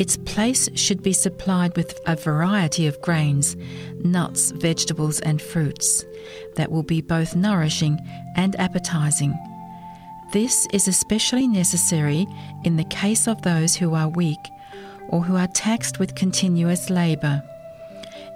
its 0.00 0.16
place 0.16 0.66
should 0.74 1.02
be 1.02 1.12
supplied 1.12 1.76
with 1.76 2.00
a 2.06 2.16
variety 2.16 2.86
of 2.86 3.00
grains, 3.02 3.54
nuts, 4.02 4.50
vegetables, 4.52 5.20
and 5.20 5.42
fruits 5.42 6.06
that 6.56 6.72
will 6.72 6.82
be 6.82 7.02
both 7.02 7.36
nourishing 7.36 8.00
and 8.34 8.58
appetizing. 8.58 9.38
This 10.32 10.66
is 10.72 10.88
especially 10.88 11.46
necessary 11.46 12.26
in 12.64 12.76
the 12.76 12.84
case 12.84 13.28
of 13.28 13.42
those 13.42 13.76
who 13.76 13.94
are 13.94 14.08
weak 14.08 14.38
or 15.10 15.22
who 15.22 15.36
are 15.36 15.48
taxed 15.48 15.98
with 15.98 16.14
continuous 16.14 16.88
labour. 16.88 17.42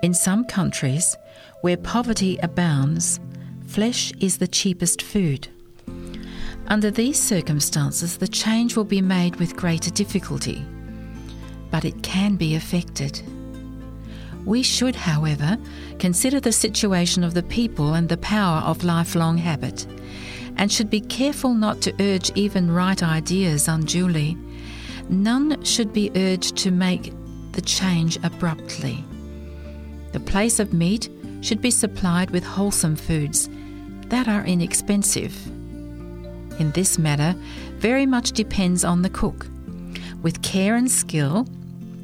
In 0.03 0.13
some 0.13 0.45
countries, 0.45 1.17
where 1.63 1.79
poverty 1.79 2.37
abounds, 2.43 3.21
flesh 3.67 4.13
is 4.21 4.37
the 4.37 4.49
cheapest 4.49 5.01
food. 5.01 5.49
Under 6.67 6.91
these 6.91 7.19
circumstances, 7.19 8.19
the 8.19 8.29
change 8.29 8.77
will 8.77 8.85
be 8.85 9.01
made 9.01 9.37
with 9.37 9.57
greater 9.57 9.91
difficulty, 9.91 10.63
but 11.75 11.85
it 11.85 12.05
can 12.05 12.37
be 12.37 12.55
effected. 12.55 13.21
We 14.45 14.63
should, 14.63 14.95
however, 14.95 15.59
consider 15.99 16.39
the 16.39 16.53
situation 16.53 17.25
of 17.25 17.35
the 17.35 17.43
people 17.43 17.95
and 17.95 18.09
the 18.09 18.17
power 18.19 18.61
of 18.61 18.85
lifelong 18.85 19.39
habit, 19.39 19.85
and 20.57 20.71
should 20.71 20.89
be 20.89 21.01
careful 21.01 21.53
not 21.53 21.81
to 21.81 21.95
urge 22.01 22.31
even 22.37 22.71
right 22.71 23.03
ideas 23.03 23.67
unduly. 23.67 24.39
None 25.09 25.65
should 25.65 25.93
be 25.93 26.13
urged 26.15 26.57
to 26.59 26.71
make 26.71 27.13
the 27.51 27.61
change 27.61 28.19
abruptly. 28.23 29.05
The 30.13 30.21
place 30.21 30.61
of 30.61 30.73
meat 30.73 31.11
should 31.41 31.61
be 31.61 31.73
supplied 31.73 32.31
with 32.31 32.45
wholesome 32.45 32.95
foods 32.95 33.49
that 34.11 34.29
are 34.29 34.47
inexpensive. 34.47 35.35
In 36.61 36.71
this 36.71 37.01
matter, 37.01 37.35
very 37.79 38.07
much 38.07 38.31
depends 38.31 38.85
on 38.85 39.03
the 39.03 39.11
cook. 39.11 39.49
With 40.23 40.41
care 40.41 40.77
and 40.77 40.89
skill, 40.89 41.49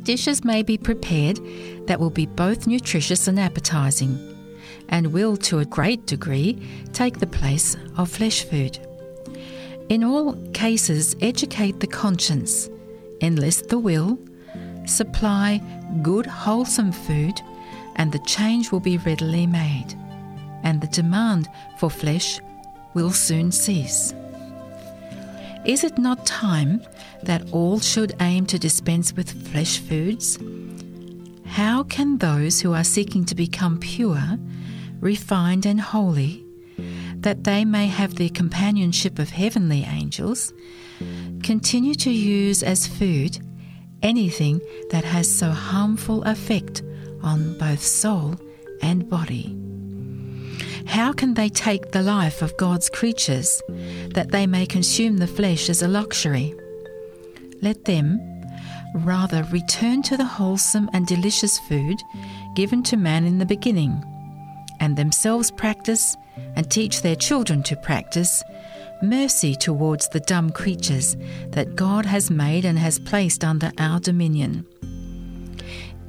dishes 0.03 0.45
may 0.45 0.63
be 0.63 0.79
prepared 0.79 1.39
that 1.87 2.01
will 2.01 2.11
be 2.11 2.27
both 2.27 2.67
nutritious 2.67 3.29
and 3.29 3.39
appetizing, 3.39 4.19
and 4.89 5.13
will, 5.13 5.37
to 5.37 5.59
a 5.61 5.65
great 5.65 6.07
degree, 6.07 6.59
take 6.93 7.19
the 7.19 7.27
place 7.27 7.77
of 7.97 8.11
flesh 8.11 8.45
food. 8.45 8.79
In 9.89 10.05
all 10.05 10.35
cases, 10.53 11.17
educate 11.21 11.81
the 11.81 11.87
conscience, 11.87 12.69
enlist 13.21 13.69
the 13.69 13.79
will, 13.79 14.19
supply 14.87 15.61
good, 16.03 16.27
wholesome 16.27 16.93
food, 16.93 17.41
and 17.97 18.13
the 18.13 18.21
change 18.21 18.71
will 18.71 18.81
be 18.81 18.99
readily 18.99 19.47
made, 19.47 19.95
and 20.63 20.81
the 20.81 20.87
demand 20.89 21.49
for 21.79 21.91
flesh 21.91 22.41
will 22.95 23.11
soon 23.11 23.53
cease. 23.53 24.15
Is 25.65 25.85
it 25.85 25.99
not 25.99 26.25
time 26.25 26.81
that 27.23 27.53
all 27.53 27.81
should 27.81 28.15
aim 28.21 28.47
to 28.47 28.59
dispense 28.59 29.13
with 29.13 29.49
flesh 29.49 29.79
foods? 29.79 30.39
How 31.45 31.83
can 31.83 32.17
those 32.17 32.61
who 32.61 32.73
are 32.73 32.85
seeking 32.85 33.27
to 33.27 33.35
become 33.35 33.79
pure, 33.79 34.39
refined, 35.01 35.67
and 35.67 35.79
holy, 35.79 36.43
that 37.17 37.45
they 37.45 37.67
may 37.67 37.89
have 37.89 38.15
the 38.15 38.31
companionship 38.31 39.19
of 39.19 39.31
heavenly 39.31 39.85
angels, 39.85 40.55
continue 41.43 41.95
to 41.97 42.11
use 42.11 42.63
as 42.63 42.87
food 42.87 43.39
anything 44.03 44.61
that 44.91 45.05
has 45.05 45.31
so 45.31 45.51
harmful 45.51 46.23
effect 46.23 46.83
on 47.23 47.59
both 47.59 47.83
soul 47.83 48.35
and 48.81 49.11
body? 49.11 49.70
How 50.91 51.13
can 51.13 51.35
they 51.35 51.49
take 51.49 51.93
the 51.93 52.03
life 52.03 52.43
of 52.43 52.57
God's 52.57 52.91
creatures 52.91 53.63
that 54.09 54.33
they 54.33 54.45
may 54.45 54.67
consume 54.67 55.19
the 55.19 55.29
flesh 55.29 55.71
as 55.71 55.83
a 55.83 55.89
luxury? 55.89 56.53
Let 57.63 57.85
them 57.85 58.21
rather 58.97 59.45
return 59.53 60.03
to 60.03 60.17
the 60.17 60.25
wholesome 60.25 60.91
and 60.93 61.07
delicious 61.07 61.61
food 61.61 61.97
given 62.57 62.83
to 62.83 62.97
man 62.97 63.25
in 63.25 63.39
the 63.39 63.47
beginning, 63.47 64.03
and 64.81 64.97
themselves 64.97 65.53
practice 65.53 66.17
and 66.57 66.69
teach 66.69 67.03
their 67.03 67.15
children 67.15 67.63
to 67.63 67.77
practice 67.77 68.43
mercy 69.01 69.55
towards 69.55 70.09
the 70.09 70.19
dumb 70.19 70.51
creatures 70.51 71.17
that 71.51 71.77
God 71.77 72.05
has 72.05 72.33
made 72.33 72.65
and 72.65 72.77
has 72.81 72.99
placed 72.99 73.45
under 73.45 73.71
our 73.79 74.01
dominion. 74.01 74.67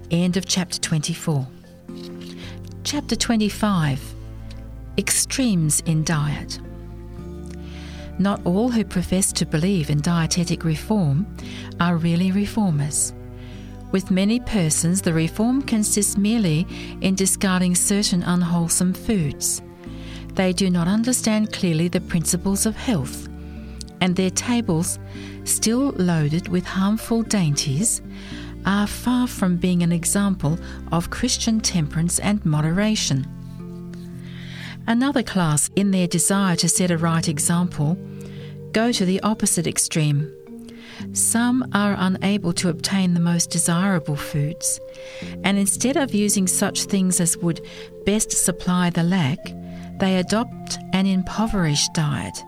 End 0.10 0.38
of 0.38 0.48
chapter 0.48 0.80
24. 0.80 1.48
Chapter 2.84 3.16
25 3.16 4.16
Extremes 4.98 5.80
in 5.86 6.04
Diet. 6.04 6.60
Not 8.20 8.42
all 8.46 8.70
who 8.70 8.84
profess 8.84 9.32
to 9.34 9.46
believe 9.46 9.90
in 9.90 10.02
dietetic 10.02 10.66
reform 10.66 11.26
are 11.80 11.96
really 11.96 12.32
reformers. 12.32 13.14
With 13.92 14.12
many 14.12 14.40
persons, 14.42 15.02
the 15.02 15.14
reform 15.14 15.62
consists 15.62 16.18
merely 16.18 16.68
in 17.02 17.16
discarding 17.16 17.74
certain 17.74 18.22
unwholesome 18.24 18.94
foods. 18.94 19.62
They 20.36 20.54
do 20.54 20.70
not 20.70 20.88
understand 20.88 21.54
clearly 21.54 21.88
the 21.88 22.02
principles 22.02 22.66
of 22.66 22.76
health, 22.76 23.28
and 24.02 24.16
their 24.16 24.30
tables, 24.30 25.00
still 25.46 25.92
loaded 25.92 26.48
with 26.50 26.66
harmful 26.66 27.24
dainties, 27.24 28.02
are 28.66 28.88
far 28.88 29.26
from 29.26 29.58
being 29.58 29.84
an 29.84 29.92
example 29.92 30.60
of 30.92 31.10
Christian 31.10 31.60
temperance 31.62 32.20
and 32.20 32.46
moderation. 32.46 33.26
Another 34.92 35.24
class, 35.24 35.70
in 35.78 35.92
their 35.92 36.06
desire 36.06 36.58
to 36.58 36.68
set 36.68 36.92
a 36.92 36.98
right 36.98 37.30
example, 37.30 37.98
go 38.74 38.92
to 38.92 39.06
the 39.06 39.22
opposite 39.22 39.66
extreme. 39.66 40.30
Some 41.14 41.66
are 41.74 41.96
unable 41.98 42.52
to 42.52 42.68
obtain 42.68 43.14
the 43.14 43.22
most 43.22 43.52
desirable 43.52 44.18
foods, 44.18 44.82
and 45.46 45.58
instead 45.58 45.96
of 45.96 46.14
using 46.14 46.46
such 46.46 46.84
things 46.84 47.22
as 47.22 47.38
would 47.38 47.66
best 48.06 48.32
supply 48.32 48.90
the 48.90 49.04
lack, 49.04 49.40
they 50.02 50.18
adopt 50.18 50.78
an 50.92 51.06
impoverished 51.06 51.94
diet. 51.94 52.44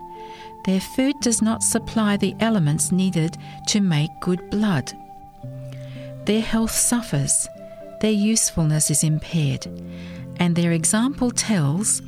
Their 0.66 0.80
food 0.80 1.14
does 1.22 1.40
not 1.40 1.62
supply 1.62 2.18
the 2.18 2.34
elements 2.40 2.92
needed 2.92 3.38
to 3.68 3.80
make 3.80 4.10
good 4.20 4.50
blood. 4.50 4.92
Their 6.26 6.42
health 6.42 6.72
suffers, 6.72 7.48
their 8.02 8.12
usefulness 8.12 8.90
is 8.90 9.02
impaired, 9.02 9.66
and 10.38 10.54
their 10.54 10.72
example 10.72 11.30
tells 11.30 12.02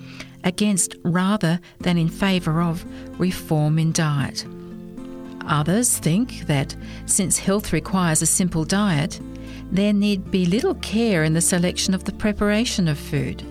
against 0.46 0.94
rather 1.02 1.60
than 1.80 1.98
in 1.98 2.08
favour 2.08 2.62
of 2.62 2.84
reform 3.20 3.78
in 3.78 3.92
diet. 3.92 4.46
Others 5.46 5.98
think 5.98 6.46
that 6.46 6.74
since 7.06 7.38
health 7.38 7.72
requires 7.72 8.22
a 8.22 8.26
simple 8.26 8.64
diet, 8.64 9.20
there 9.70 9.92
need 9.92 10.30
be 10.30 10.46
little 10.46 10.76
care 10.76 11.24
in 11.24 11.34
the 11.34 11.40
selection 11.40 11.92
of 11.92 12.04
the 12.04 12.12
preparation 12.12 12.86
of 12.86 12.98
food. 12.98 13.44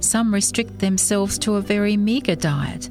Some 0.00 0.32
restrict 0.32 0.78
themselves 0.78 1.38
to 1.40 1.56
a 1.56 1.62
very 1.62 1.96
meagre 1.96 2.36
diet, 2.36 2.90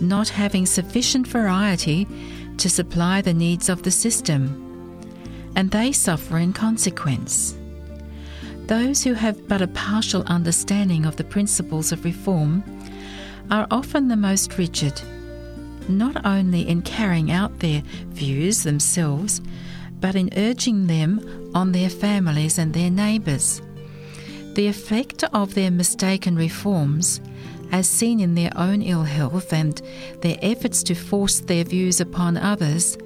not 0.00 0.28
having 0.28 0.64
sufficient 0.64 1.26
variety 1.26 2.06
to 2.58 2.70
supply 2.70 3.20
the 3.20 3.34
needs 3.34 3.68
of 3.68 3.82
the 3.82 3.90
system, 3.90 4.64
and 5.56 5.70
they 5.72 5.90
suffer 5.90 6.38
in 6.38 6.52
consequence. 6.52 7.57
Those 8.68 9.02
who 9.02 9.14
have 9.14 9.48
but 9.48 9.62
a 9.62 9.66
partial 9.68 10.24
understanding 10.26 11.06
of 11.06 11.16
the 11.16 11.24
principles 11.24 11.90
of 11.90 12.04
reform 12.04 12.62
are 13.50 13.66
often 13.70 14.08
the 14.08 14.16
most 14.16 14.58
rigid, 14.58 15.00
not 15.88 16.26
only 16.26 16.68
in 16.68 16.82
carrying 16.82 17.30
out 17.30 17.60
their 17.60 17.82
views 18.08 18.64
themselves, 18.64 19.40
but 20.00 20.14
in 20.14 20.28
urging 20.36 20.86
them 20.86 21.50
on 21.54 21.72
their 21.72 21.88
families 21.88 22.58
and 22.58 22.74
their 22.74 22.90
neighbours. 22.90 23.62
The 24.52 24.66
effect 24.66 25.24
of 25.32 25.54
their 25.54 25.70
mistaken 25.70 26.36
reforms, 26.36 27.22
as 27.72 27.88
seen 27.88 28.20
in 28.20 28.34
their 28.34 28.52
own 28.54 28.82
ill 28.82 29.04
health 29.04 29.50
and 29.50 29.80
their 30.20 30.36
efforts 30.42 30.82
to 30.84 30.94
force 30.94 31.40
their 31.40 31.64
views 31.64 32.02
upon 32.02 32.36
others, 32.36 32.98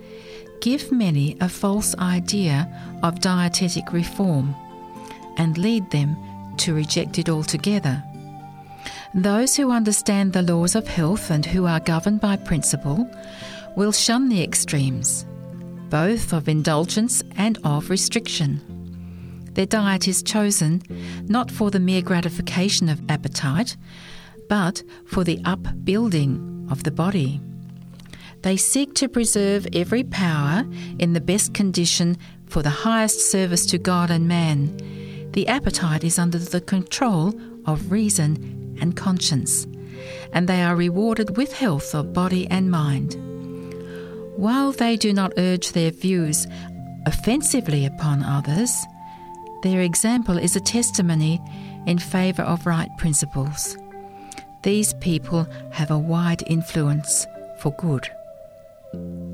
give 0.60 0.90
many 0.90 1.36
a 1.40 1.48
false 1.48 1.96
idea 1.98 2.68
of 3.04 3.20
dietetic 3.20 3.92
reform 3.92 4.56
and 5.36 5.58
lead 5.58 5.90
them 5.90 6.16
to 6.58 6.74
reject 6.74 7.18
it 7.18 7.28
altogether. 7.28 8.02
Those 9.14 9.56
who 9.56 9.70
understand 9.70 10.32
the 10.32 10.42
laws 10.42 10.74
of 10.74 10.88
health 10.88 11.30
and 11.30 11.44
who 11.44 11.66
are 11.66 11.80
governed 11.80 12.20
by 12.20 12.36
principle 12.36 13.08
will 13.76 13.92
shun 13.92 14.28
the 14.28 14.42
extremes, 14.42 15.26
both 15.90 16.32
of 16.32 16.48
indulgence 16.48 17.22
and 17.36 17.58
of 17.64 17.90
restriction. 17.90 18.60
Their 19.52 19.66
diet 19.66 20.08
is 20.08 20.22
chosen 20.22 20.82
not 21.28 21.50
for 21.50 21.70
the 21.70 21.80
mere 21.80 22.00
gratification 22.00 22.88
of 22.88 23.02
appetite, 23.10 23.76
but 24.48 24.82
for 25.06 25.24
the 25.24 25.40
upbuilding 25.44 26.68
of 26.70 26.84
the 26.84 26.90
body. 26.90 27.40
They 28.42 28.56
seek 28.56 28.94
to 28.94 29.08
preserve 29.08 29.68
every 29.72 30.04
power 30.04 30.64
in 30.98 31.12
the 31.12 31.20
best 31.20 31.54
condition 31.54 32.16
for 32.46 32.62
the 32.62 32.70
highest 32.70 33.30
service 33.30 33.66
to 33.66 33.78
God 33.78 34.10
and 34.10 34.26
man. 34.26 34.76
The 35.32 35.48
appetite 35.48 36.04
is 36.04 36.18
under 36.18 36.38
the 36.38 36.60
control 36.60 37.32
of 37.66 37.90
reason 37.90 38.76
and 38.80 38.96
conscience, 38.96 39.66
and 40.32 40.48
they 40.48 40.62
are 40.62 40.76
rewarded 40.76 41.36
with 41.36 41.52
health 41.54 41.94
of 41.94 42.12
body 42.12 42.46
and 42.50 42.70
mind. 42.70 43.16
While 44.36 44.72
they 44.72 44.96
do 44.96 45.12
not 45.12 45.32
urge 45.38 45.72
their 45.72 45.90
views 45.90 46.46
offensively 47.06 47.86
upon 47.86 48.22
others, 48.22 48.84
their 49.62 49.80
example 49.80 50.36
is 50.36 50.56
a 50.56 50.60
testimony 50.60 51.40
in 51.86 51.98
favour 51.98 52.42
of 52.42 52.66
right 52.66 52.90
principles. 52.98 53.76
These 54.62 54.94
people 54.94 55.46
have 55.70 55.90
a 55.90 55.98
wide 55.98 56.42
influence 56.46 57.26
for 57.58 57.72
good. 57.72 58.08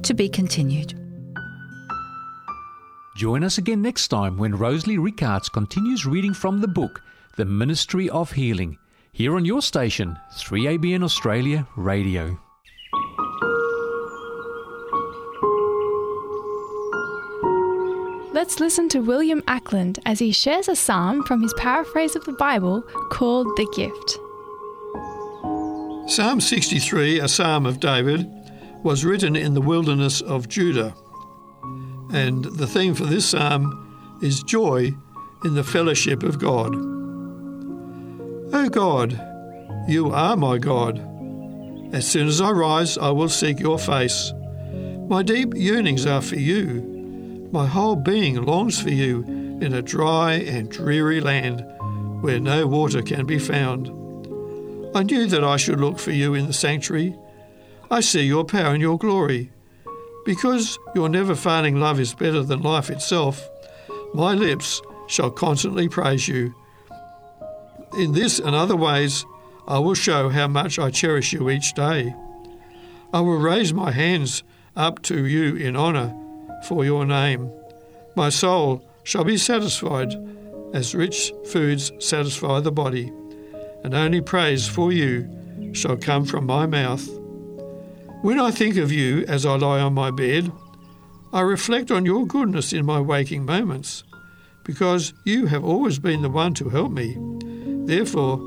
To 0.05 0.15
be 0.15 0.29
continued. 0.29 1.08
Join 3.19 3.43
us 3.43 3.59
again 3.59 3.83
next 3.83 4.07
time 4.07 4.37
when 4.37 4.55
Rosalie 4.55 4.97
Rickards 4.97 5.49
continues 5.49 6.07
reading 6.07 6.33
from 6.33 6.61
the 6.61 6.69
book 6.69 7.03
The 7.35 7.45
Ministry 7.45 8.09
of 8.09 8.31
Healing, 8.31 8.79
here 9.11 9.35
on 9.35 9.45
your 9.45 9.61
station, 9.61 10.17
3ABN 10.37 11.03
Australia 11.03 11.67
Radio. 11.75 12.39
Let's 18.33 18.61
listen 18.61 18.89
to 18.91 19.01
William 19.01 19.43
Ackland 19.49 19.99
as 20.07 20.21
he 20.21 20.31
shares 20.31 20.69
a 20.69 20.77
psalm 20.77 21.25
from 21.25 21.43
his 21.43 21.53
paraphrase 21.55 22.15
of 22.15 22.25
the 22.25 22.35
Bible 22.35 22.83
called 23.11 23.49
The 23.57 23.67
Gift. 23.75 24.21
Psalm 26.09 26.41
63, 26.41 27.19
a 27.19 27.27
psalm 27.27 27.67
of 27.67 27.81
David, 27.81 28.29
was 28.85 29.05
written 29.05 29.35
in 29.35 29.55
the 29.55 29.61
wilderness 29.61 30.21
of 30.21 30.49
Judah. 30.49 30.95
And 32.13 32.45
the 32.45 32.67
theme 32.67 32.95
for 32.95 33.05
this 33.05 33.27
psalm 33.27 34.19
is 34.23 34.43
joy 34.43 34.93
in 35.45 35.55
the 35.55 35.65
fellowship 35.65 36.23
of 36.23 36.39
God. 36.39 36.75
O 38.55 38.69
God, 38.71 39.21
you 39.89 40.11
are 40.13 40.37
my 40.37 40.59
God. 40.59 41.05
As 41.93 42.07
soon 42.07 42.29
as 42.29 42.41
I 42.41 42.51
rise, 42.51 42.99
I 42.99 43.11
will 43.11 43.29
seek 43.29 43.61
your 43.61 43.79
face. 43.79 44.33
My 45.09 45.23
deep 45.23 45.55
yearnings 45.55 46.07
are 46.07 46.21
for 46.23 46.37
you. 46.37 47.49
My 47.53 47.67
whole 47.67 47.97
being 47.97 48.43
longs 48.43 48.81
for 48.81 48.91
you 48.91 49.23
in 49.61 49.73
a 49.73 49.83
dry 49.83 50.35
and 50.35 50.71
dreary 50.71 51.21
land 51.21 51.65
where 52.23 52.41
no 52.41 52.67
water 52.67 53.03
can 53.03 53.27
be 53.27 53.39
found. 53.39 53.89
I 54.95 55.03
knew 55.03 55.27
that 55.27 55.45
I 55.45 55.57
should 55.57 55.81
look 55.81 55.99
for 55.99 56.11
you 56.11 56.35
in 56.35 56.47
the 56.47 56.53
sanctuary. 56.53 57.17
I 57.91 58.01
see 58.01 58.23
your 58.23 58.45
power 58.45 58.73
and 58.73 58.83
your 58.83 58.99
glory. 58.99 59.51
Because 60.29 60.79
your 60.95 61.09
never 61.09 61.35
failing 61.35 61.81
love 61.81 61.99
is 61.99 62.13
better 62.13 62.43
than 62.43 62.61
life 62.61 62.91
itself, 62.91 63.49
my 64.13 64.35
lips 64.35 64.83
shall 65.07 65.31
constantly 65.31 65.89
praise 65.89 66.29
you. 66.29 66.55
In 67.97 68.13
this 68.13 68.39
and 68.39 68.55
other 68.55 68.77
ways, 68.77 69.25
I 69.67 69.79
will 69.79 69.95
show 69.95 70.29
how 70.29 70.47
much 70.47 70.79
I 70.79 70.91
cherish 70.91 71.33
you 71.33 71.49
each 71.49 71.73
day. 71.73 72.15
I 73.11 73.21
will 73.21 73.39
raise 73.39 73.73
my 73.73 73.91
hands 73.91 74.43
up 74.77 75.01
to 75.05 75.25
you 75.25 75.57
in 75.57 75.75
honour 75.75 76.15
for 76.65 76.85
your 76.85 77.07
name. 77.07 77.51
My 78.15 78.29
soul 78.29 78.85
shall 79.05 79.25
be 79.25 79.39
satisfied 79.39 80.13
as 80.75 80.95
rich 80.95 81.33
foods 81.47 81.91
satisfy 82.01 82.61
the 82.61 82.71
body, 82.71 83.11
and 83.83 83.95
only 83.95 84.21
praise 84.21 84.69
for 84.69 84.93
you 84.93 85.73
shall 85.73 85.97
come 85.97 86.27
from 86.27 86.45
my 86.45 86.67
mouth. 86.67 87.18
When 88.23 88.41
I 88.41 88.51
think 88.51 88.77
of 88.77 88.93
you 88.93 89.25
as 89.27 89.47
I 89.47 89.57
lie 89.57 89.81
on 89.81 89.95
my 89.95 90.11
bed, 90.11 90.51
I 91.33 91.41
reflect 91.41 91.91
on 91.91 92.05
your 92.05 92.27
goodness 92.27 92.73
in 92.73 92.85
my 92.85 93.01
waking 93.01 93.45
moments, 93.45 94.05
because 94.65 95.13
you 95.25 95.47
have 95.47 95.65
always 95.65 95.99
been 95.99 96.23
the 96.23 96.31
one 96.31 96.55
to 96.55 96.69
help 96.69 96.93
me. 96.93 97.17
Therefore, 97.87 98.39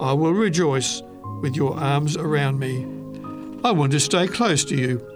I 0.00 0.12
will 0.12 0.32
rejoice 0.32 1.02
with 1.42 1.56
your 1.56 1.78
arms 1.78 2.16
around 2.16 2.58
me. 2.58 2.84
I 3.64 3.72
want 3.72 3.92
to 3.92 4.00
stay 4.00 4.26
close 4.26 4.64
to 4.66 4.76
you 4.76 5.14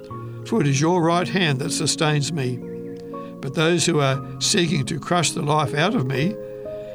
for 0.48 0.62
it 0.62 0.66
is 0.66 0.80
your 0.80 1.02
right 1.02 1.28
hand 1.28 1.58
that 1.58 1.70
sustains 1.70 2.32
me. 2.32 2.56
But 3.40 3.54
those 3.54 3.84
who 3.84 4.00
are 4.00 4.40
seeking 4.40 4.86
to 4.86 4.98
crush 4.98 5.32
the 5.32 5.42
life 5.42 5.74
out 5.74 5.94
of 5.94 6.06
me 6.06 6.34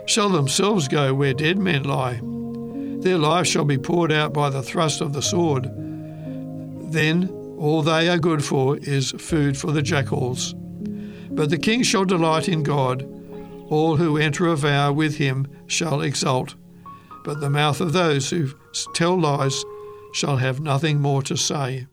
shall 0.08 0.30
themselves 0.30 0.88
go 0.88 1.14
where 1.14 1.34
dead 1.34 1.60
men 1.60 1.84
lie. 1.84 2.20
Their 3.04 3.18
life 3.18 3.46
shall 3.46 3.64
be 3.64 3.78
poured 3.78 4.12
out 4.12 4.34
by 4.34 4.50
the 4.50 4.64
thrust 4.64 5.02
of 5.02 5.14
the 5.14 5.22
sword. 5.22 5.70
Then 6.94 7.28
all 7.58 7.82
they 7.82 8.08
are 8.08 8.20
good 8.20 8.46
for 8.46 8.78
is 8.78 9.14
food 9.14 9.58
for 9.58 9.72
the 9.72 9.82
jackals. 9.82 10.54
But 11.32 11.50
the 11.50 11.58
king 11.58 11.82
shall 11.82 12.06
delight 12.06 12.48
in 12.48 12.62
God. 12.62 13.02
All 13.70 13.98
who 13.98 14.18
enter 14.18 14.46
a 14.46 14.56
vow 14.56 14.94
with 14.94 15.18
him 15.18 15.48
shall 15.66 16.02
exult. 16.02 16.54
But 17.24 17.40
the 17.40 17.50
mouth 17.50 17.82
of 17.82 17.94
those 17.94 18.30
who 18.30 18.54
tell 18.94 19.20
lies 19.20 19.64
shall 20.14 20.38
have 20.38 20.60
nothing 20.60 21.02
more 21.02 21.24
to 21.24 21.36
say. 21.36 21.88